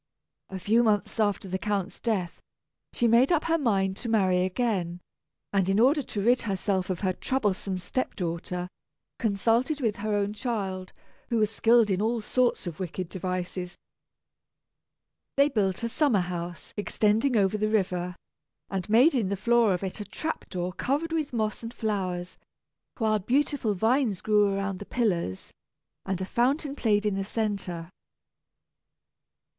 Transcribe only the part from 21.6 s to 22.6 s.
and flowers,